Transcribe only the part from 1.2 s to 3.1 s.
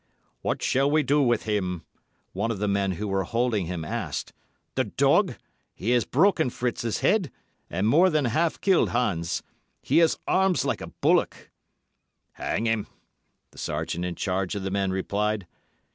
with him?" one of the men who